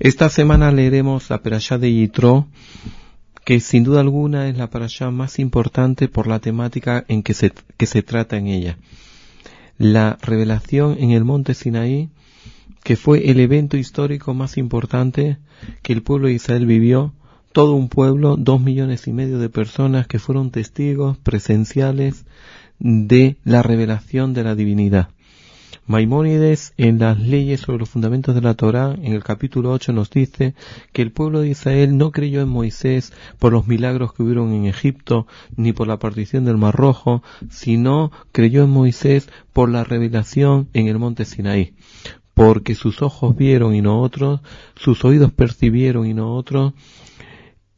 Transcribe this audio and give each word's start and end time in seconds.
Esta 0.00 0.28
semana 0.28 0.70
leeremos 0.70 1.28
la 1.28 1.42
Perashá 1.42 1.76
de 1.76 1.92
Yitro, 1.92 2.46
que 3.44 3.58
sin 3.58 3.82
duda 3.82 4.00
alguna 4.00 4.48
es 4.48 4.56
la 4.56 4.70
Perashá 4.70 5.10
más 5.10 5.40
importante 5.40 6.06
por 6.06 6.28
la 6.28 6.38
temática 6.38 7.04
en 7.08 7.24
que 7.24 7.34
se, 7.34 7.52
que 7.76 7.86
se 7.86 8.02
trata 8.02 8.36
en 8.36 8.46
ella. 8.46 8.78
La 9.76 10.16
revelación 10.22 10.96
en 11.00 11.10
el 11.10 11.24
monte 11.24 11.52
Sinaí, 11.54 12.10
que 12.84 12.94
fue 12.94 13.28
el 13.28 13.40
evento 13.40 13.76
histórico 13.76 14.34
más 14.34 14.56
importante 14.56 15.38
que 15.82 15.94
el 15.94 16.02
pueblo 16.02 16.28
de 16.28 16.34
Israel 16.34 16.66
vivió, 16.66 17.12
todo 17.52 17.74
un 17.74 17.88
pueblo, 17.88 18.36
dos 18.36 18.60
millones 18.60 19.08
y 19.08 19.12
medio 19.12 19.40
de 19.40 19.48
personas 19.48 20.06
que 20.06 20.20
fueron 20.20 20.52
testigos 20.52 21.18
presenciales 21.18 22.24
de 22.78 23.36
la 23.42 23.64
revelación 23.64 24.32
de 24.32 24.44
la 24.44 24.54
divinidad. 24.54 25.08
Maimónides 25.88 26.74
en 26.76 26.98
las 26.98 27.18
leyes 27.18 27.60
sobre 27.60 27.78
los 27.78 27.88
fundamentos 27.88 28.34
de 28.34 28.42
la 28.42 28.52
Torá, 28.52 28.94
en 29.02 29.14
el 29.14 29.24
capítulo 29.24 29.72
8 29.72 29.94
nos 29.94 30.10
dice 30.10 30.54
que 30.92 31.00
el 31.00 31.12
pueblo 31.12 31.40
de 31.40 31.48
Israel 31.48 31.96
no 31.96 32.12
creyó 32.12 32.42
en 32.42 32.50
Moisés 32.50 33.14
por 33.38 33.54
los 33.54 33.66
milagros 33.66 34.12
que 34.12 34.22
hubieron 34.22 34.52
en 34.52 34.66
Egipto, 34.66 35.26
ni 35.56 35.72
por 35.72 35.88
la 35.88 35.98
partición 35.98 36.44
del 36.44 36.58
Mar 36.58 36.76
Rojo, 36.76 37.22
sino 37.48 38.12
creyó 38.32 38.64
en 38.64 38.70
Moisés 38.70 39.30
por 39.54 39.70
la 39.70 39.82
revelación 39.82 40.68
en 40.74 40.88
el 40.88 40.98
monte 40.98 41.24
Sinaí. 41.24 41.72
Porque 42.34 42.74
sus 42.74 43.00
ojos 43.00 43.34
vieron 43.34 43.74
y 43.74 43.80
no 43.80 44.02
otros, 44.02 44.40
sus 44.76 45.06
oídos 45.06 45.32
percibieron 45.32 46.06
y 46.06 46.12
no 46.12 46.34
otros, 46.34 46.74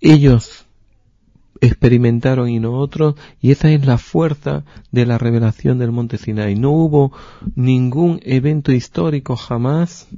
ellos 0.00 0.66
experimentaron 1.60 2.48
y 2.48 2.58
no 2.58 2.72
otros, 2.74 3.14
y 3.40 3.50
esa 3.50 3.70
es 3.70 3.84
la 3.86 3.98
fuerza 3.98 4.64
de 4.90 5.06
la 5.06 5.18
revelación 5.18 5.78
del 5.78 5.92
monte 5.92 6.18
Sinai. 6.18 6.54
No 6.54 6.70
hubo 6.70 7.12
ningún 7.54 8.20
evento 8.24 8.72
histórico 8.72 9.36
jamás 9.36 10.08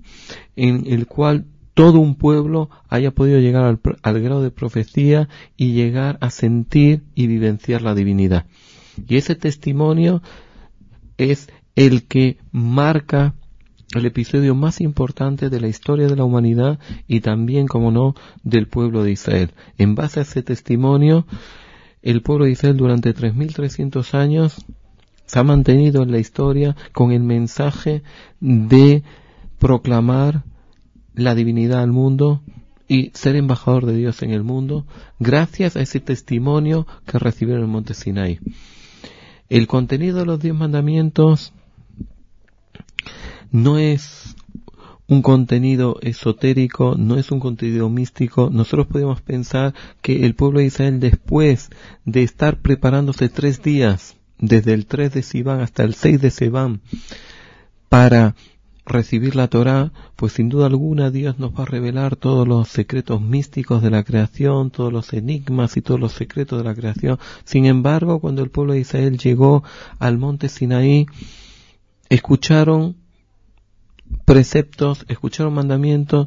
en 0.56 0.84
el 0.87 1.06
cual 1.06 1.46
todo 1.74 2.01
un 2.01 2.15
pueblo 2.16 2.68
haya 2.88 3.10
podido 3.12 3.41
llegar 3.41 3.65
al, 3.65 3.80
al, 4.02 4.20
grado 4.20 4.42
de 4.42 4.51
profecía 4.51 5.29
y 5.57 5.73
llegar 5.73 6.18
a 6.20 6.30
sentir 6.30 7.02
y 7.15 7.26
vivenciar 7.26 7.82
la 7.82 7.95
divinidad. 7.95 8.46
Y 9.09 9.16
ese 9.16 9.35
testimonio 9.35 10.23
es 11.16 11.48
el 11.74 12.04
que 12.04 12.38
marca 12.51 13.35
el 14.01 14.07
episodio 14.07 14.54
más 14.54 14.80
importante 14.80 15.51
de 15.51 15.60
la 15.60 15.68
historia 15.68 16.07
de 16.07 16.16
la 16.16 16.24
humanidad 16.24 16.79
y 17.07 17.21
también, 17.21 17.66
como 17.66 17.90
no, 17.90 18.15
del 18.43 18.66
pueblo 18.68 19.02
de 19.02 19.12
Israel. 19.12 19.51
En 19.79 19.95
base 19.95 20.21
a 20.21 20.23
ese 20.23 20.43
testimonio, 20.43 21.26
el 22.02 22.23
pueblo 22.23 22.46
de 22.46 22.52
Israel 22.52 22.76
durante 22.76 23.15
3.300 23.15 24.15
años 24.15 24.65
se 25.26 25.38
ha 25.38 25.45
mantenido 25.45 26.02
en 26.02 26.10
la 26.10 26.18
historia 26.18 26.76
con 26.93 27.13
el 27.13 27.23
mensaje 27.23 28.02
de 28.40 29.02
proclamar 29.59 30.45
la 31.15 31.35
divinidad 31.35 31.82
al 31.82 31.93
mundo 31.93 32.43
y 32.88 33.10
ser 33.15 33.37
embajador 33.37 33.87
de 33.87 33.96
Dios 33.96 34.23
en 34.23 34.32
el 34.32 34.43
mundo 34.43 34.87
gracias 35.18 35.76
a 35.76 35.80
ese 35.80 36.01
testimonio 36.01 36.87
que 37.07 37.18
recibieron 37.18 37.63
en 37.63 37.68
el 37.68 37.73
monte 37.73 37.95
Sinai. 37.95 38.40
El 39.48 39.66
contenido 39.66 40.18
de 40.18 40.26
los 40.26 40.40
diez 40.40 40.54
mandamientos 40.54 41.52
no 43.52 43.78
es 43.78 44.34
un 45.06 45.22
contenido 45.22 45.98
esotérico, 46.00 46.96
no 46.96 47.16
es 47.16 47.30
un 47.30 47.38
contenido 47.38 47.88
místico. 47.90 48.48
Nosotros 48.50 48.86
podemos 48.86 49.20
pensar 49.20 49.74
que 50.00 50.24
el 50.24 50.34
pueblo 50.34 50.60
de 50.60 50.66
Israel 50.66 51.00
después 51.00 51.70
de 52.04 52.23
estar 52.23 52.60
preparándose 52.60 53.28
tres 53.28 53.62
días, 53.62 54.16
desde 54.38 54.73
el 54.73 54.86
3 54.86 55.12
de 55.12 55.23
Sivan 55.23 55.60
hasta 55.60 55.84
el 55.84 55.95
6 55.95 56.20
de 56.20 56.30
Sivan, 56.30 56.80
para 57.88 58.34
recibir 58.86 59.36
la 59.36 59.48
Torah, 59.48 59.92
pues 60.16 60.32
sin 60.32 60.48
duda 60.48 60.66
alguna 60.66 61.10
Dios 61.10 61.38
nos 61.38 61.52
va 61.52 61.62
a 61.62 61.66
revelar 61.66 62.16
todos 62.16 62.48
los 62.48 62.68
secretos 62.68 63.20
místicos 63.20 63.82
de 63.82 63.90
la 63.90 64.03
creación, 64.03 64.70
todos 64.70 64.92
los 64.92 65.12
enigmas 65.12 65.76
y 65.76 65.82
todos 65.82 66.00
los 66.00 66.12
secretos 66.12 66.58
de 66.58 66.64
la 66.64 66.75
creación. 66.75 67.19
Sin 67.44 67.66
embargo, 67.66 68.19
cuando 68.19 68.42
el 68.42 68.50
pueblo 68.50 68.72
de 68.72 68.80
Israel 68.80 69.18
llegó 69.18 69.62
al 69.98 70.18
monte 70.18 70.48
Sinaí, 70.48 71.06
escucharon 72.08 72.96
preceptos, 74.24 75.04
escucharon 75.08 75.54
mandamientos, 75.54 76.26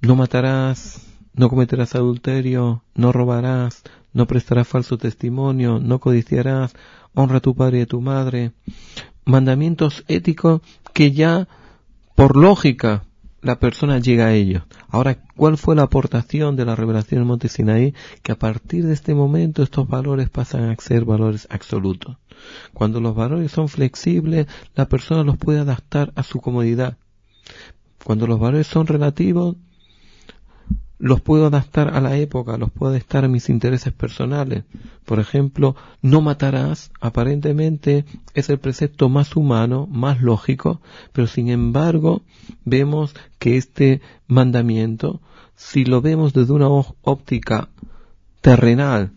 no 0.00 0.16
matarás, 0.16 1.06
no 1.34 1.48
cometerás 1.48 1.94
adulterio, 1.94 2.82
no 2.94 3.12
robarás, 3.12 3.82
no 4.12 4.26
prestarás 4.26 4.68
falso 4.68 4.98
testimonio, 4.98 5.80
no 5.80 5.98
codiciarás, 5.98 6.74
honra 7.14 7.38
a 7.38 7.40
tu 7.40 7.54
padre 7.54 7.78
y 7.78 7.82
a 7.82 7.86
tu 7.86 8.00
madre. 8.00 8.52
Mandamientos 9.24 10.04
éticos 10.08 10.60
que 10.92 11.12
ya, 11.12 11.48
por 12.14 12.36
lógica, 12.36 13.04
la 13.44 13.58
persona 13.58 13.98
llega 13.98 14.26
a 14.26 14.32
ellos. 14.32 14.62
Ahora, 14.88 15.18
¿cuál 15.36 15.58
fue 15.58 15.76
la 15.76 15.82
aportación 15.82 16.56
de 16.56 16.64
la 16.64 16.76
revelación 16.76 17.20
en 17.20 17.26
Monte 17.26 17.48
Sinaí? 17.48 17.94
Que 18.22 18.32
a 18.32 18.38
partir 18.38 18.86
de 18.86 18.94
este 18.94 19.14
momento 19.14 19.62
estos 19.62 19.86
valores 19.86 20.30
pasan 20.30 20.70
a 20.70 20.76
ser 20.76 21.04
valores 21.04 21.46
absolutos. 21.50 22.16
Cuando 22.72 23.00
los 23.00 23.14
valores 23.14 23.52
son 23.52 23.68
flexibles, 23.68 24.46
la 24.74 24.88
persona 24.88 25.22
los 25.22 25.36
puede 25.36 25.60
adaptar 25.60 26.12
a 26.16 26.22
su 26.22 26.40
comodidad. 26.40 26.96
Cuando 28.04 28.26
los 28.26 28.38
valores 28.38 28.66
son 28.66 28.86
relativos, 28.86 29.56
los 30.98 31.20
puedo 31.20 31.46
adaptar 31.46 31.94
a 31.94 32.00
la 32.00 32.16
época, 32.16 32.56
los 32.56 32.70
puedo 32.70 32.92
adaptar 32.92 33.24
a 33.24 33.28
mis 33.28 33.48
intereses 33.48 33.92
personales. 33.92 34.64
Por 35.04 35.20
ejemplo, 35.20 35.76
no 36.00 36.20
matarás, 36.20 36.92
aparentemente 37.00 38.04
es 38.34 38.48
el 38.48 38.58
precepto 38.58 39.08
más 39.08 39.36
humano, 39.36 39.86
más 39.90 40.22
lógico, 40.22 40.80
pero 41.12 41.26
sin 41.26 41.48
embargo 41.48 42.22
vemos 42.64 43.14
que 43.38 43.56
este 43.56 44.00
mandamiento, 44.28 45.20
si 45.56 45.84
lo 45.84 46.00
vemos 46.00 46.32
desde 46.32 46.52
una 46.52 46.68
óptica 46.68 47.68
terrenal, 48.40 49.12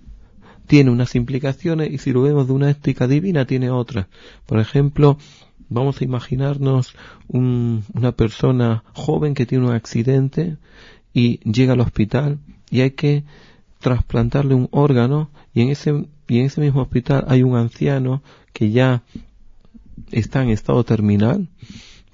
tiene 0.68 0.92
unas 0.92 1.16
implicaciones 1.16 1.92
y 1.92 1.98
si 1.98 2.12
lo 2.12 2.22
vemos 2.22 2.48
de 2.48 2.54
una 2.54 2.70
ética 2.70 3.08
divina 3.08 3.46
tiene 3.46 3.72
otras. 3.72 4.08
Por 4.46 4.60
ejemplo, 4.60 5.18
vamos 5.70 6.02
a 6.02 6.04
imaginarnos 6.04 6.94
una 7.28 8.12
persona 8.12 8.84
joven 8.94 9.34
que 9.34 9.46
tiene 9.46 9.66
un 9.66 9.74
accidente 9.74 10.58
y 11.14 11.40
llega 11.50 11.74
al 11.74 11.80
hospital 11.80 12.40
y 12.70 12.82
hay 12.82 12.92
que 12.92 13.24
trasplantarle 13.80 14.54
un 14.54 14.68
órgano 14.72 15.30
y 15.54 15.62
en 15.62 15.70
ese 15.70 16.06
y 16.28 16.40
en 16.40 16.46
ese 16.46 16.60
mismo 16.60 16.82
hospital 16.82 17.26
hay 17.30 17.44
un 17.44 17.56
anciano 17.56 18.22
que 18.52 18.72
ya 18.72 19.04
está 20.12 20.44
en 20.44 20.50
estado 20.50 20.84
terminal 20.84 21.48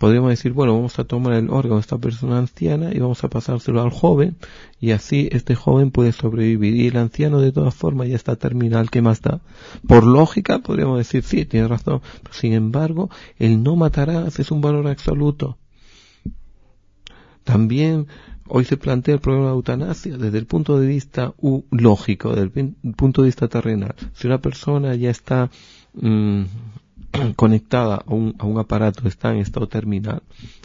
podríamos 0.04 0.32
decir, 0.32 0.52
bueno, 0.52 0.74
vamos 0.74 1.00
a 1.00 1.06
tomar 1.06 1.32
el 1.32 1.50
órgano 1.50 1.76
de 1.76 1.80
esta 1.80 1.98
persona 1.98 2.38
anciana 2.38 2.94
y 2.94 3.00
vamos 3.00 3.24
a 3.24 3.30
pasárselo 3.30 3.82
al 3.82 3.90
joven 3.90 4.36
y 4.82 4.92
así 4.92 5.30
este 5.32 5.56
joven 5.56 5.92
puede 5.92 6.12
sobrevivir 6.12 6.76
y 6.76 6.88
el 6.88 6.98
anciano 6.98 7.40
de 7.40 7.54
todas 7.54 7.74
formas 7.74 8.10
ya 8.10 8.18
está 8.18 8.36
terminal, 8.36 8.90
¿qué 8.90 9.02
más 9.02 9.22
da? 9.22 9.40
Por 9.88 10.06
lógica 10.06 10.60
podríamos 10.60 10.98
decir, 10.98 11.24
sí, 11.24 11.46
tiene 11.46 11.70
razón, 11.70 12.02
sin 12.32 12.52
embargo, 12.52 13.10
el 13.40 13.64
no 13.64 13.78
matarás 13.78 14.40
es 14.40 14.52
un 14.52 14.60
valor 14.60 14.90
absoluto. 14.90 15.58
También 17.46 18.08
hoy 18.50 18.66
se 18.66 18.76
plantea 18.76 19.16
el 19.16 19.22
problema 19.22 19.48
de 19.48 19.54
eutanasia 19.54 20.18
desde 20.18 20.38
el 20.38 20.48
punto 20.48 20.82
de 20.82 20.88
vista 20.88 21.34
lógico, 21.72 22.36
desde 22.36 22.60
el 22.60 22.94
punto 22.98 23.22
de 23.22 23.28
vista 23.28 23.48
terrenal. 23.48 23.96
Si 24.12 24.28
una 24.28 24.42
persona 24.42 24.96
ya 24.96 25.12
está 25.12 25.50
mm, 25.94 26.44
conectada 27.36 28.04
a 28.06 28.14
un, 28.14 28.36
a 28.40 28.46
un 28.46 28.58
aparato 28.58 29.08
está 29.08 29.32
en 29.32 29.38
estado 29.38 29.68
terminal, 29.68 30.24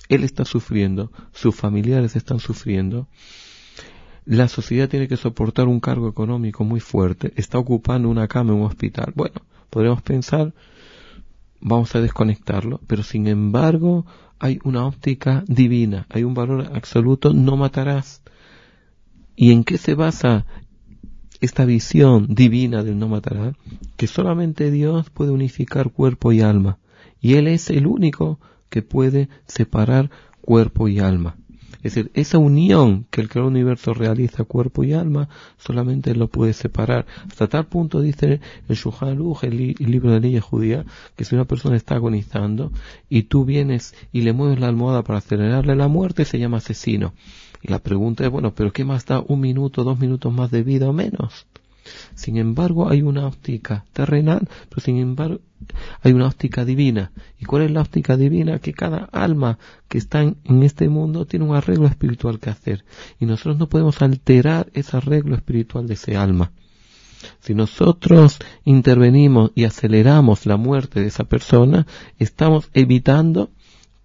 él 0.09 0.25
está 0.25 0.45
sufriendo, 0.45 1.13
sus 1.33 1.55
familiares 1.55 2.17
están 2.17 2.41
sufriendo, 2.41 3.07
la 4.25 4.49
sociedad 4.49 4.89
tiene 4.89 5.09
que 5.09 5.17
soportar 5.17 5.69
un 5.69 5.81
cargo 5.81 6.09
económico 6.09 6.65
muy 6.65 6.81
fuerte, 6.81 7.33
está 7.37 7.59
ocupando 7.59 8.11
una 8.11 8.29
cama 8.29 8.53
en 8.53 8.59
un 8.59 8.67
hospital. 8.67 9.13
Bueno, 9.15 9.41
podríamos 9.71 10.03
pensar, 10.03 10.53
vamos 11.61 11.95
a 11.95 12.01
desconectarlo, 12.01 12.81
pero 12.87 13.03
sin 13.03 13.27
embargo 13.27 14.05
hay 14.39 14.59
una 14.65 14.87
óptica 14.87 15.45
divina, 15.47 16.07
hay 16.11 16.25
un 16.25 16.35
valor 16.35 16.71
absoluto, 16.75 17.33
no 17.33 17.57
matarás. 17.57 18.23
¿Y 19.35 19.53
en 19.53 19.65
qué 19.65 19.79
se 19.79 19.95
basa 19.95 20.45
esta 21.41 21.65
visión 21.65 22.27
divina 22.29 22.83
del 22.83 22.99
no 22.99 23.09
matará, 23.09 23.55
que 23.97 24.07
solamente 24.07 24.71
Dios 24.71 25.11
puede 25.11 25.31
unificar 25.31 25.91
cuerpo 25.91 26.33
y 26.33 26.41
alma, 26.41 26.79
y 27.21 27.35
Él 27.35 27.49
es 27.49 27.71
el 27.71 27.87
único 27.87 28.39
que 28.69 28.83
puede 28.83 29.29
separar 29.47 30.11
cuerpo 30.41 30.89
y 30.89 30.99
alma. 30.99 31.37
Es 31.83 31.95
decir, 31.95 32.11
esa 32.15 32.39
unión 32.39 33.07
que 33.11 33.21
el 33.21 33.29
creador 33.29 33.53
universo 33.53 33.95
realiza 33.95 34.43
cuerpo 34.43 34.83
y 34.83 34.95
alma, 34.95 35.29
solamente 35.59 36.13
lo 36.15 36.27
puede 36.27 36.53
separar. 36.53 37.07
Hasta 37.31 37.47
tal 37.47 37.67
punto 37.67 38.01
dice 38.01 38.41
el 38.69 38.77
Shulchan 38.77 39.11
el, 39.43 39.77
el, 39.79 39.91
libro 39.91 40.11
de 40.11 40.21
leyes 40.21 40.43
judía, 40.43 40.85
que 41.15 41.25
si 41.25 41.37
una 41.37 41.45
persona 41.45 41.77
está 41.77 41.95
agonizando 41.95 42.73
y 43.09 43.23
tú 43.25 43.45
vienes 43.45 43.95
y 44.13 44.23
le 44.23 44.33
mueves 44.33 44.59
la 44.59 44.67
almohada 44.67 45.05
para 45.05 45.21
acelerarle 45.21 45.77
la 45.77 45.87
muerte, 45.87 46.25
se 46.25 46.41
llama 46.41 46.57
asesino. 46.57 47.15
La 47.63 47.79
pregunta 47.81 48.25
es, 48.25 48.31
bueno, 48.31 48.55
pero 48.55 48.73
¿qué 48.73 48.85
más 48.85 49.07
da 49.07 49.21
un 49.21 49.41
minuto, 49.41 49.85
dos 49.85 49.99
minutos 49.99 50.33
más 50.33 50.51
de 50.51 50.63
vida 50.63 50.89
o 50.89 50.93
menos? 50.93 51.47
Sin 52.15 52.37
embargo, 52.37 52.89
hay 52.89 53.03
una 53.03 53.27
óptica 53.27 53.85
terrenal, 53.93 54.49
pero 54.69 54.81
sin 54.81 54.99
embargo, 54.99 55.41
hay 56.03 56.13
una 56.13 56.27
óptica 56.27 56.65
divina. 56.65 57.13
¿Y 57.39 57.45
cuál 57.45 57.63
es 57.63 57.71
la 57.71 57.81
óptica 57.81 58.17
divina? 58.17 58.59
Que 58.59 58.73
cada 58.73 59.09
alma 59.13 59.59
que 59.89 59.99
está 59.99 60.23
en, 60.23 60.37
este 60.63 60.89
mundo 60.89 61.27
tiene 61.27 61.47
un 61.47 61.57
arreglo 61.57 61.87
espiritual 61.87 62.39
que 62.39 62.51
hacer. 62.51 62.85
Y 63.19 63.27
nosotros 63.27 63.59
no 63.59 63.69
podemos 63.69 64.03
alterar 64.03 64.69
ese 64.75 64.97
arreglo 64.97 65.35
espiritual 65.35 65.87
de 65.87 65.95
ese 65.95 66.17
alma. 66.17 66.53
Si 67.41 67.55
nosotros 67.55 68.39
intervenimos 68.65 69.51
y 69.57 69.65
aceleramos 69.65 70.47
la 70.47 70.57
muerte 70.57 71.01
de 71.01 71.09
esa 71.09 71.25
persona, 71.25 71.87
estamos 72.19 72.71
evitando 72.75 73.51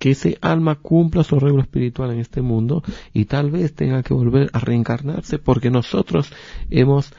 que 0.03 0.11
ese 0.11 0.37
alma 0.41 0.75
cumpla 0.75 1.23
su 1.23 1.37
arreglo 1.37 1.61
espiritual 1.61 2.11
en 2.11 2.19
este 2.19 2.41
mundo 2.41 2.83
y 3.13 3.23
tal 3.23 3.51
vez 3.51 3.73
tenga 3.73 4.03
que 4.03 4.13
volver 4.13 4.49
a 4.51 4.59
reencarnarse 4.59 5.39
porque 5.39 5.69
nosotros 5.69 6.29
hemos 6.69 7.13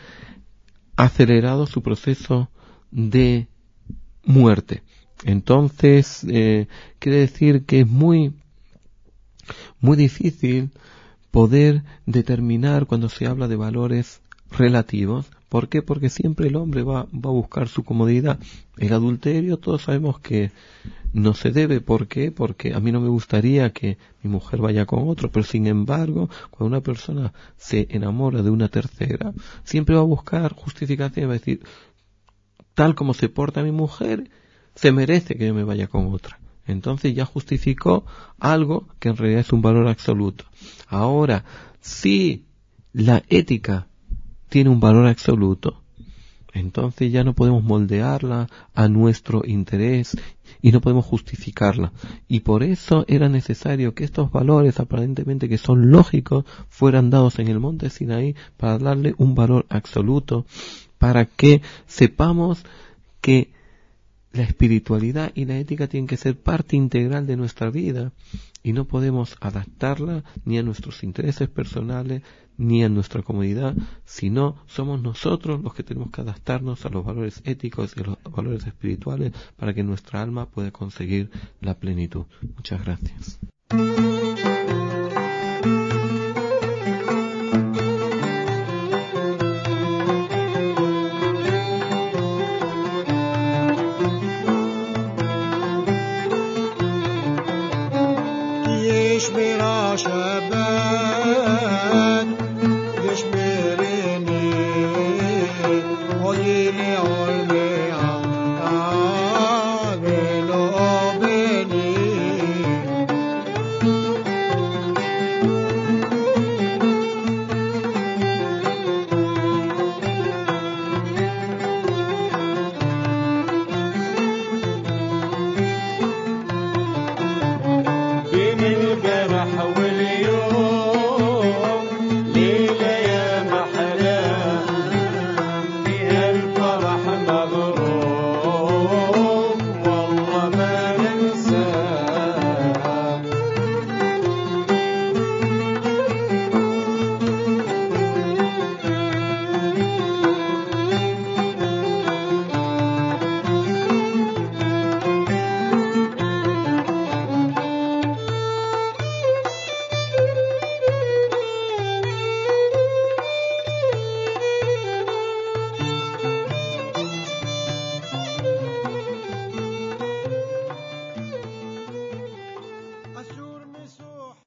acelerado 0.95 1.67
su 1.67 1.81
proceso 1.81 2.51
de 2.91 3.49
muerte. 4.23 4.83
Entonces, 5.25 6.27
eh, 6.29 6.69
quiere 6.99 7.21
decir 7.21 7.65
que 7.65 7.81
es 7.81 7.89
muy, 7.89 8.35
muy 9.81 9.97
difícil 9.97 10.69
poder 11.31 11.85
determinar 12.05 12.85
cuando 12.85 13.09
se 13.09 13.25
habla 13.25 13.49
de 13.49 13.57
valores 13.57 14.21
relativos. 14.51 15.31
¿Por 15.49 15.71
qué? 15.71 15.81
Porque 15.81 16.11
siempre 16.11 16.49
el 16.49 16.57
hombre 16.57 16.83
va, 16.83 17.05
va 17.05 17.31
a 17.31 17.41
buscar 17.41 17.67
su 17.67 17.83
comodidad. 17.83 18.39
El 18.77 18.93
adulterio, 18.93 19.57
todos 19.57 19.85
sabemos 19.85 20.21
que 20.21 20.53
no 21.15 21.33
se 21.33 21.53
debe. 21.53 21.81
¿Por 21.81 22.09
qué? 22.09 22.31
Porque 22.33 22.75
a 22.75 22.81
mí 22.81 22.93
no 22.93 23.01
me 23.01 23.09
gustaría 23.09 23.73
que 23.73 23.97
mi 24.23 24.29
mujer 24.31 24.61
vaya 24.61 24.85
con 24.85 25.09
otro, 25.09 25.31
pero 25.31 25.45
sin 25.45 25.67
embargo, 25.67 26.29
cuando 26.51 26.77
una 26.77 26.83
persona 26.83 27.33
se 27.57 27.87
enamora 27.91 28.43
de 28.43 28.51
una 28.51 28.69
tercera, 28.69 29.33
siempre 29.63 29.95
va 29.95 30.03
a 30.03 30.05
buscar 30.05 30.53
justificación, 30.53 31.29
va 31.29 31.35
a 31.35 31.39
decir, 31.39 31.63
tal 32.75 32.95
como 32.95 33.15
se 33.15 33.29
porta 33.29 33.63
mi 33.63 33.71
mujer, 33.71 34.29
se 34.75 34.91
merece 34.91 35.37
que 35.37 35.47
yo 35.47 35.55
me 35.55 35.65
vaya 35.65 35.87
con 35.87 36.13
otra. 36.13 36.41
Entonces 36.67 37.15
ya 37.15 37.25
justificó 37.25 38.05
algo 38.41 38.89
que 38.99 39.11
en 39.11 39.17
realidad 39.17 39.41
es 39.41 39.53
un 39.53 39.63
valor 39.63 39.87
absoluto. 39.87 40.47
Ahora, 40.89 41.45
si 41.81 42.45
la 42.93 43.23
ética 43.29 43.87
tiene 44.49 44.71
un 44.71 44.81
valor 44.81 45.07
absoluto, 45.07 45.84
entonces 46.55 47.12
ya 47.12 47.25
no 47.25 47.35
podemos 47.35 47.62
moldearla 47.65 48.49
a 48.75 48.89
nuestro 48.89 49.43
interés 49.45 50.17
y 50.62 50.71
no 50.73 50.81
podemos 50.81 51.05
justificarla. 51.05 51.93
Y 52.29 52.41
por 52.41 52.62
eso 52.62 53.05
era 53.09 53.29
necesario 53.29 53.95
que 53.95 54.05
estos 54.05 54.31
valores 54.31 54.79
aparentemente 54.81 55.49
que 55.49 55.59
son 55.59 55.91
lógicos 55.91 56.45
fueran 56.69 57.11
dados 57.11 57.39
en 57.41 57.49
el 57.49 57.59
monte 57.59 57.91
Sinaí 57.91 58.37
para 58.56 58.79
darle 58.79 59.15
un 59.19 59.35
valor 59.35 59.67
absoluto, 59.69 60.47
para 60.99 61.27
que 61.27 61.61
sepamos 61.87 62.65
que 63.21 63.54
la 64.35 64.43
espiritualidad 64.43 65.31
y 65.35 65.45
la 65.45 65.59
ética 65.59 65.87
tienen 65.87 66.09
que 66.09 66.17
ser 66.17 66.37
parte 66.37 66.75
integral 66.77 67.27
de 67.27 67.37
nuestra 67.37 67.71
vida 67.71 68.13
y 68.65 68.73
no 68.73 68.85
podemos 68.85 69.37
adaptarla 69.41 70.25
ni 70.45 70.59
a 70.59 70.63
nuestros 70.63 71.05
intereses 71.05 71.49
personales 71.49 72.23
ni 72.57 72.83
a 72.85 72.89
nuestra 72.89 73.23
comodidad, 73.23 73.75
sino 74.05 74.57
somos 74.67 75.01
nosotros 75.01 75.63
los 75.63 75.75
que 75.75 75.85
tenemos 75.85 76.11
que 76.11 76.21
adaptarnos 76.21 76.85
a 76.85 76.89
los 76.89 77.05
valores 77.05 77.43
éticos 77.45 77.95
y 77.97 78.01
a 78.01 78.05
los 78.05 78.19
valores 78.25 78.67
espirituales 78.67 79.33
para 79.57 79.73
que 79.73 79.85
nuestra 79.85 80.21
alma 80.21 80.47
pueda 80.47 80.73
conseguir 80.73 81.31
la 81.61 81.75
plenitud. 81.75 82.27
Muchas 82.57 82.85
gracias. 82.85 83.39
Shabbat. 99.97 101.24